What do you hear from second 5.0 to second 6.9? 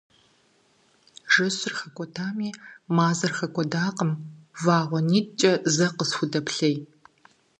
нитӀкӀэ зэ къысхудэплъей.